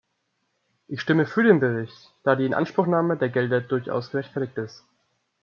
Ich 0.87 0.99
stimme 0.99 1.27
für 1.27 1.43
den 1.43 1.59
Bericht, 1.59 2.15
da 2.23 2.35
die 2.35 2.47
Inanspruchnahme 2.47 3.17
der 3.17 3.29
Gelder 3.29 3.61
durchaus 3.61 4.09
gerechtfertigt 4.09 4.57
ist. 4.57 4.83